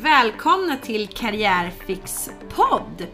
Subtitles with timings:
[0.00, 3.06] Välkomna till Karriärfix podd!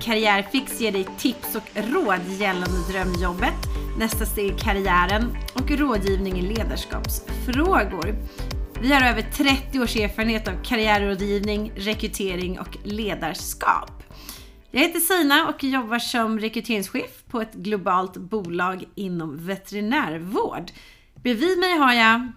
[0.00, 3.54] Karriärfix ger dig tips och råd gällande drömjobbet,
[3.98, 8.14] nästa steg i karriären och rådgivning i ledarskapsfrågor.
[8.82, 14.02] Vi har över 30 års erfarenhet av karriärrådgivning, rekrytering och ledarskap.
[14.70, 20.70] Jag heter Sina och jobbar som rekryteringschef på ett globalt bolag inom veterinärvård.
[21.14, 22.32] Bredvid mig har jag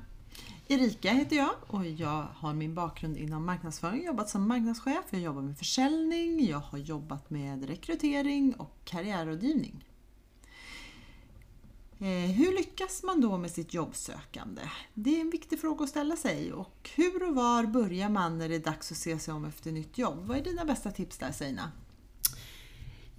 [0.72, 4.06] Erika heter jag och jag har min bakgrund inom marknadsföring.
[4.06, 9.86] Jobbat som marknadschef, jag jobbar med försäljning, jag har jobbat med rekrytering och karriärrådgivning.
[12.00, 14.62] Eh, hur lyckas man då med sitt jobbsökande?
[14.94, 16.54] Det är en viktig fråga att ställa sig.
[16.54, 19.72] Och hur och var börjar man när det är dags att se sig om efter
[19.72, 20.26] nytt jobb?
[20.26, 21.72] Vad är dina bästa tips där Sina?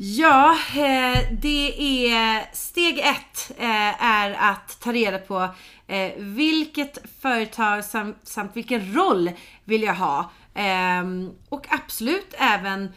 [0.03, 1.75] Ja, eh, det
[2.09, 5.49] är steg ett eh, är att ta reda på
[5.87, 7.85] eh, vilket företag
[8.23, 9.31] samt, vilken roll
[9.65, 10.31] vill jag ha.
[10.55, 12.89] Ehm, och absolut även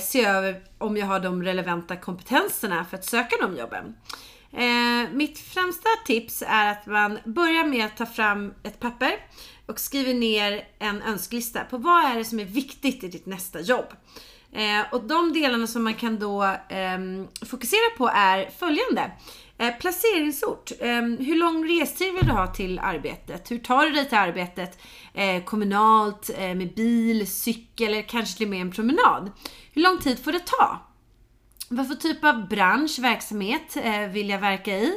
[0.00, 3.96] se över om jag har de relevanta kompetenserna för att söka de jobben.
[5.12, 9.12] Mitt främsta tips är att man börjar med att ta fram ett papper
[9.66, 13.60] och skriver ner en önskelista på vad är det som är viktigt i ditt nästa
[13.60, 13.86] jobb.
[14.56, 16.98] Eh, och de delarna som man kan då eh,
[17.46, 19.10] fokusera på är följande.
[19.58, 20.72] Eh, placeringsort.
[20.80, 23.50] Eh, hur lång restid vill du ha till arbetet?
[23.50, 24.78] Hur tar du dig till arbetet?
[25.14, 29.32] Eh, kommunalt, eh, med bil, cykel eller kanske till och med en promenad?
[29.72, 30.78] Hur lång tid får det ta?
[31.68, 34.92] Vad för typ av bransch, verksamhet eh, vill jag verka i?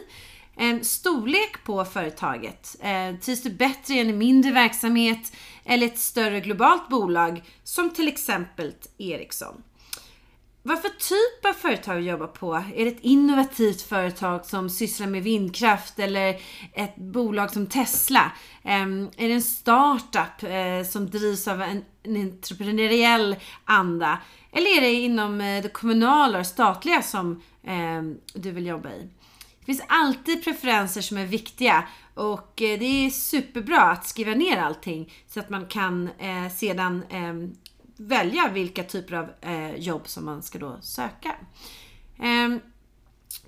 [0.61, 2.75] En storlek på företaget.
[2.79, 5.33] Eh, trivs du bättre i en mindre verksamhet
[5.65, 9.63] eller ett större globalt bolag som till exempel Ericsson?
[10.63, 12.55] Vad för typ av företag du jobbar på?
[12.75, 16.41] Är det ett innovativt företag som sysslar med vindkraft eller
[16.73, 18.31] ett bolag som Tesla?
[18.63, 23.35] Ehm, är det en startup eh, som drivs av en, entreprenöriell
[23.65, 24.19] anda?
[24.51, 29.09] Eller är det inom eh, det kommunala och statliga som ehm, du vill jobba i?
[29.69, 34.57] Det finns alltid preferenser som är viktiga och eh, det är superbra att skriva ner
[34.57, 37.33] allting så att man kan eh, sedan eh,
[37.97, 41.35] välja vilka typer av eh, jobb som man ska då söka.
[42.19, 42.59] Ehm,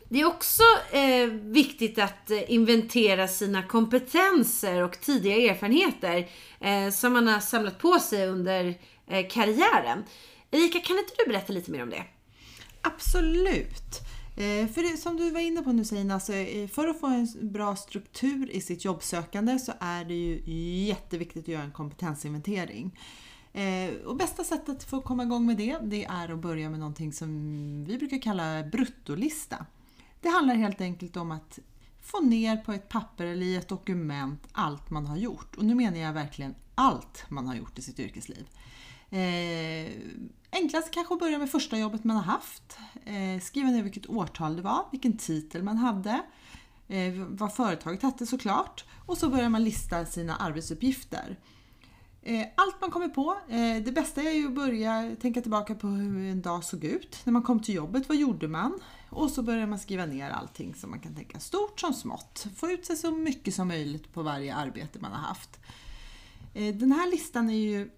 [0.09, 6.29] det är också eh, viktigt att eh, inventera sina kompetenser och tidiga erfarenheter
[6.59, 8.75] eh, som man har samlat på sig under
[9.29, 10.03] karriären.
[10.51, 12.03] Erika, kan inte du berätta lite mer om det?
[12.81, 14.10] Absolut!
[14.35, 16.31] Eh, för det, som du var inne på nu Sina, alltså,
[16.71, 20.41] för att få en bra struktur i sitt jobbsökande så är det ju
[20.85, 22.99] jätteviktigt att göra en kompetensinventering.
[23.53, 26.79] Eh, och bästa sättet för att komma igång med det, det är att börja med
[26.79, 27.29] någonting som
[27.85, 29.65] vi brukar kalla bruttolista.
[30.21, 31.59] Det handlar helt enkelt om att
[32.01, 35.55] få ner på ett papper eller i ett dokument allt man har gjort.
[35.55, 38.47] Och nu menar jag verkligen allt man har gjort i sitt yrkesliv.
[40.53, 42.77] Enklast kanske att börja med första jobbet man har haft.
[43.05, 46.21] Eh, skriva ner vilket årtal det var, vilken titel man hade,
[46.87, 48.85] eh, vad företaget hette såklart.
[49.05, 51.39] Och så börjar man lista sina arbetsuppgifter.
[52.21, 53.37] Eh, allt man kommer på.
[53.85, 57.21] Det bästa är ju att börja tänka tillbaka på hur en dag såg ut.
[57.23, 58.79] När man kom till jobbet, vad gjorde man?
[59.09, 62.47] Och så börjar man skriva ner allting som man kan tänka, stort som smått.
[62.55, 65.59] Få ut sig så mycket som möjligt på varje arbete man har haft.
[66.53, 67.89] Den här listan är ju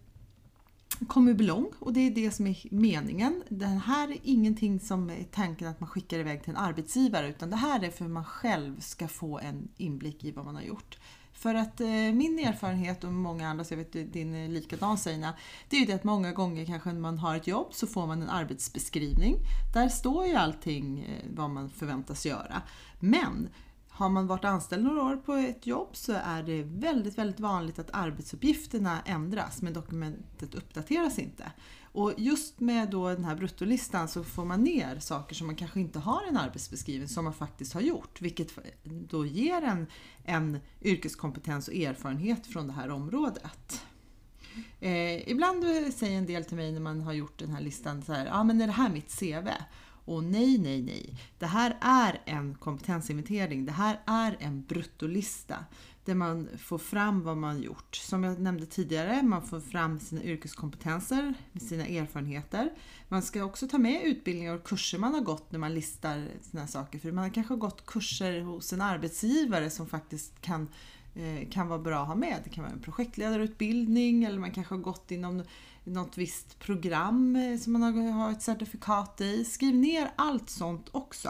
[1.06, 3.44] kommer bli lång och det är det som är meningen.
[3.50, 7.50] Det här är ingenting som är tanken att man skickar iväg till en arbetsgivare utan
[7.50, 10.62] det här är för att man själv ska få en inblick i vad man har
[10.62, 10.98] gjort.
[11.34, 15.34] För att eh, min erfarenhet och många andra, så jag vet din är likadan Sina,
[15.70, 18.08] det är ju det att många gånger kanske när man har ett jobb så får
[18.08, 19.36] man en arbetsbeskrivning.
[19.74, 22.62] Där står ju allting eh, vad man förväntas göra.
[23.00, 23.50] Men
[23.96, 27.80] har man varit anställd några år på ett jobb så är det väldigt, väldigt vanligt
[27.80, 31.52] att arbetsuppgifterna ändras men dokumentet uppdateras inte.
[31.82, 35.80] Och just med då den här bruttolistan så får man ner saker som man kanske
[35.80, 38.52] inte har en arbetsbeskrivning som man faktiskt har gjort, vilket
[38.84, 39.88] då ger en,
[40.24, 43.86] en yrkeskompetens och erfarenhet från det här området.
[44.80, 48.14] Eh, ibland säger en del till mig när man har gjort den här listan så
[48.14, 49.50] här, ja ah, men är det här mitt CV?
[50.06, 51.16] Och nej, nej, nej.
[51.40, 53.66] Det här är en kompetensinventering.
[53.66, 55.66] Det här är en bruttolista
[56.06, 57.96] där man får fram vad man gjort.
[57.96, 62.74] Som jag nämnde tidigare, man får fram sina yrkeskompetenser, sina erfarenheter.
[63.08, 66.68] Man ska också ta med utbildningar och kurser man har gått när man listar sina
[66.68, 67.00] saker.
[67.00, 70.68] För man kanske har gått kurser hos en arbetsgivare som faktiskt kan
[71.16, 72.42] Eh, kan vara bra att ha med.
[72.44, 75.44] Det kan vara en projektledarutbildning eller man kanske har gått inom
[75.84, 79.46] något visst program eh, som man har ett certifikat i.
[79.46, 81.30] Skriv ner allt sånt också.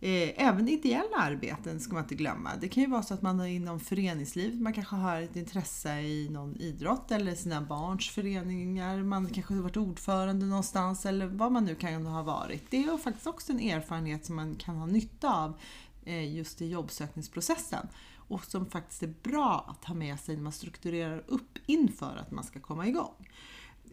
[0.00, 2.50] Eh, även ideella arbeten ska man inte glömma.
[2.60, 6.00] Det kan ju vara så att man är inom föreningslivet, man kanske har ett intresse
[6.00, 11.52] i någon idrott eller sina barns föreningar, man kanske har varit ordförande någonstans eller vad
[11.52, 12.70] man nu kan ha varit.
[12.70, 15.54] Det är faktiskt också en erfarenhet som man kan ha nytta av
[16.32, 17.88] just i jobbsökningsprocessen
[18.28, 22.30] och som faktiskt är bra att ha med sig när man strukturerar upp inför att
[22.30, 23.28] man ska komma igång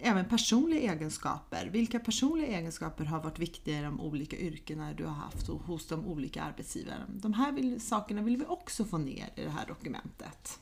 [0.02, 1.70] även personliga egenskaper.
[1.72, 5.88] Vilka personliga egenskaper har varit viktiga i de olika yrkena du har haft och hos
[5.88, 7.06] de olika arbetsgivarna?
[7.08, 10.60] De här vill, sakerna vill vi också få ner i det här dokumentet.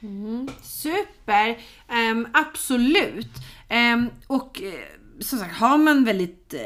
[0.00, 1.58] Mm, super!
[1.88, 3.30] Um, absolut!
[3.70, 4.72] Um, och uh,
[5.20, 6.60] som sagt, har man väldigt eh,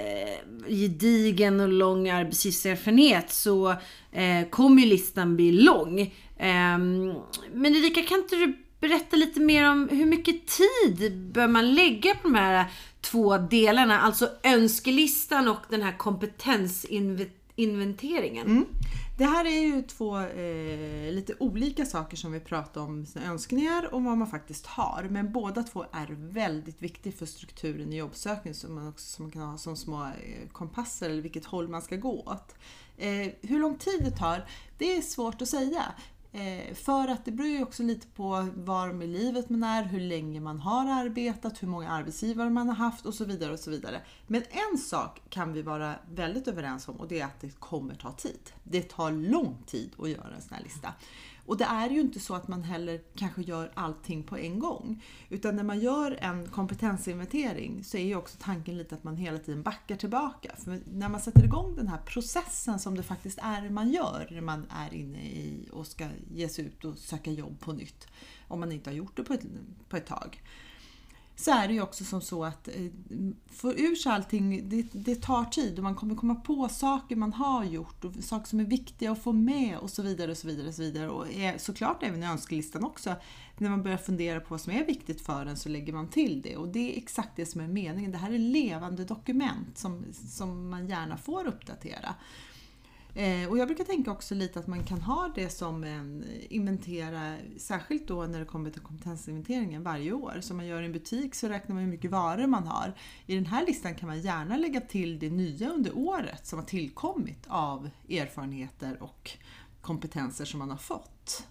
[0.69, 3.70] gedigen och lång arbetslivserfarenhet så
[4.12, 6.00] eh, kommer ju listan bli lång.
[6.37, 6.78] Eh,
[7.52, 12.14] men Erika, kan inte du berätta lite mer om hur mycket tid bör man lägga
[12.14, 12.64] på de här
[13.00, 14.00] två delarna?
[14.00, 18.46] Alltså önskelistan och den här kompetensinventeringen.
[18.46, 18.64] Mm.
[19.22, 23.94] Det här är ju två eh, lite olika saker som vi pratar om, sina önskningar
[23.94, 25.06] och vad man faktiskt har.
[25.10, 29.32] Men båda två är väldigt viktiga för strukturen i jobbsökningen som man också som man
[29.32, 32.54] kan ha som små eh, kompasser eller vilket håll man ska gå åt.
[32.96, 34.46] Eh, hur lång tid det tar,
[34.78, 35.84] det är svårt att säga.
[36.34, 40.00] Eh, för att det beror ju också lite på var i livet man är, hur
[40.00, 43.52] länge man har arbetat, hur många arbetsgivare man har haft och så vidare.
[43.52, 44.00] och så vidare.
[44.26, 47.94] Men en sak kan vi vara väldigt överens om och det är att det kommer
[47.94, 48.52] ta tid.
[48.64, 50.94] Det tar lång tid att göra en sån här lista.
[51.46, 55.04] Och det är ju inte så att man heller kanske gör allting på en gång.
[55.28, 59.38] Utan när man gör en kompetensinventering så är ju också tanken lite att man hela
[59.38, 60.56] tiden backar tillbaka.
[60.58, 64.40] För när man sätter igång den här processen som det faktiskt är man gör när
[64.40, 68.06] man är inne i och ska ge sig ut och söka jobb på nytt.
[68.48, 69.44] Om man inte har gjort det på ett,
[69.88, 70.42] på ett tag
[71.42, 72.74] så är det ju också som så att eh,
[73.50, 77.32] få ur sig allting, det, det, tar tid och man kommer komma på saker man
[77.32, 80.30] har gjort och saker som är viktiga att få med och så vidare.
[80.30, 81.08] Och så vidare och så vidare.
[81.08, 83.14] Och är, såklart även i önskelistan också.
[83.58, 86.42] När man börjar fundera på vad som är viktigt för en så lägger man till
[86.42, 88.12] det och det är exakt det som är meningen.
[88.12, 92.14] Det här är levande dokument som, som man gärna får uppdatera.
[93.14, 96.56] Eh, och jag brukar tänka också lite att man kan ha det som en eh,
[96.56, 100.38] inventera, särskilt då när det kommer till kompetensinventeringen varje år.
[100.41, 102.93] Som man gör i en butik så räknar man hur mycket varor man har.
[103.26, 106.67] I den här listan kan man gärna lägga till det nya under året som har
[106.67, 109.31] tillkommit av erfarenheter och
[109.81, 111.47] kompetenser som man har fått.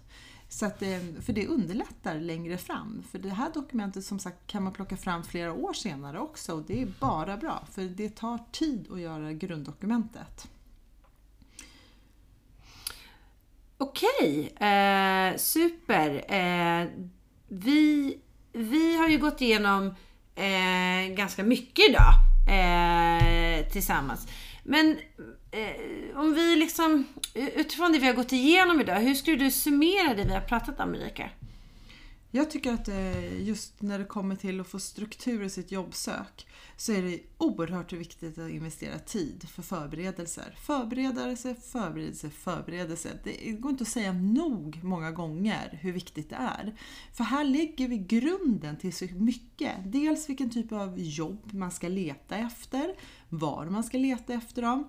[0.48, 3.02] Så att, eh, för det underlättar längre fram.
[3.10, 6.62] För det här dokumentet som sagt kan man plocka fram flera år senare också och
[6.62, 10.48] det är bara bra för det tar tid att göra grunddokumentet.
[13.82, 16.24] Okej, eh, super.
[16.28, 16.86] Eh,
[17.48, 18.18] vi,
[18.52, 19.94] vi har ju gått igenom
[20.34, 22.14] eh, ganska mycket idag
[22.48, 24.28] eh, tillsammans.
[24.62, 24.98] Men
[25.50, 30.14] eh, om vi liksom, utifrån det vi har gått igenom idag, hur skulle du summera
[30.14, 31.30] det vi har pratat om Erika?
[32.34, 36.46] Jag tycker att eh, just när det kommer till att få struktur i sitt jobbsök
[36.76, 40.56] så är det oerhört viktigt att investera tid för förberedelser.
[40.66, 43.08] Förberedelse, förberedelse, förberedelse.
[43.24, 46.78] Det går inte att säga nog många gånger hur viktigt det är.
[47.12, 49.76] För här lägger vi grunden till så mycket.
[49.84, 52.94] Dels vilken typ av jobb man ska leta efter,
[53.28, 54.88] var man ska leta efter dem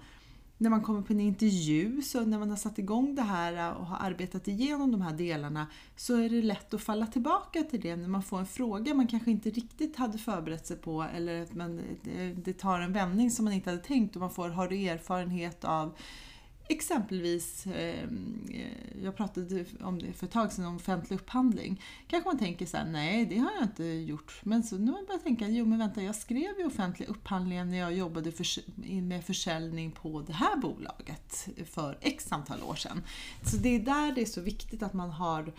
[0.63, 3.77] när man kommer på en intervju, så när man har satt igång det här äh,
[3.77, 7.81] och har arbetat igenom de här delarna så är det lätt att falla tillbaka till
[7.81, 11.41] det när man får en fråga man kanske inte riktigt hade förberett sig på eller
[11.41, 14.49] att man, eh, det tar en vändning som man inte hade tänkt och man får,
[14.49, 15.95] har du erfarenhet av
[16.67, 21.81] Exempelvis, ehm, eh, jag pratade om det för ett tag sedan, om offentlig upphandling.
[22.07, 24.39] Kanske man tänker så här, nej det har jag inte gjort.
[24.43, 27.69] Men så nu har man börjat tänka, jo men vänta jag skrev ju offentlig upphandling
[27.69, 28.45] när jag jobbade för,
[29.01, 33.03] med försäljning på det här bolaget för x antal år sedan.
[33.43, 35.53] Så det är där det är så viktigt att man har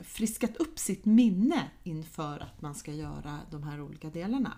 [0.00, 4.52] friskat upp sitt minne inför att man ska göra de här olika delarna.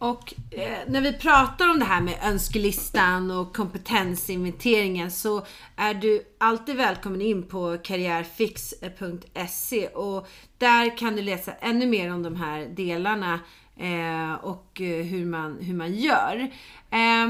[0.00, 6.22] Och eh, när vi pratar om det här med önskelistan och kompetensinventeringen så är du
[6.38, 10.28] alltid välkommen in på karriärfix.se och
[10.58, 13.40] där kan du läsa ännu mer om de här delarna
[13.76, 16.50] eh, och eh, hur man, hur man gör.
[16.90, 17.28] Eh,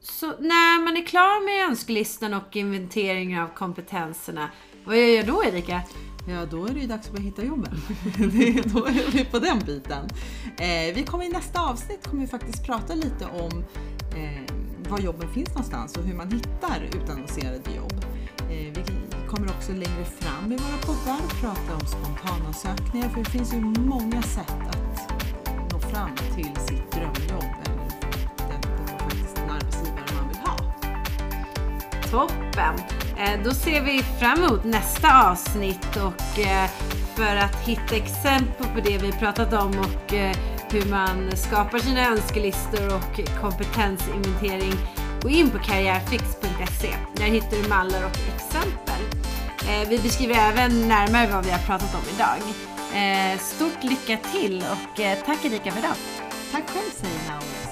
[0.00, 4.50] så när man är klar med önskelistan och inventeringen av kompetenserna,
[4.84, 5.82] vad gör jag då Erika?
[6.28, 7.80] Ja, då är det ju dags att börja hitta jobben.
[8.74, 10.08] då är vi på den biten.
[10.58, 13.64] Eh, vi kommer i nästa avsnitt kommer vi faktiskt prata lite om
[14.16, 14.54] eh,
[14.90, 18.04] var jobben finns någonstans och hur man hittar utannonserade jobb.
[18.38, 18.84] Eh, vi
[19.28, 24.22] kommer också längre fram i våra poddar prata om spontanansökningar för det finns ju många
[24.22, 25.12] sätt att
[25.72, 27.90] nå fram till sitt drömjobb eller
[28.36, 30.06] den, den faktiskt en arbetsgivare
[32.10, 33.05] Toppen!
[33.18, 36.70] Eh, då ser vi fram emot nästa avsnitt och eh,
[37.14, 40.36] för att hitta exempel på det vi pratat om och eh,
[40.70, 44.72] hur man skapar sina önskelistor och kompetensinventering
[45.22, 46.94] gå in på karriärfix.se.
[47.16, 49.02] Där hittar du mallar och exempel.
[49.88, 52.54] Vi beskriver även närmare vad vi har pratat om idag.
[53.38, 54.96] Stort lycka till och
[55.26, 55.96] tack Erika för idag!
[56.52, 57.65] Tack själv säger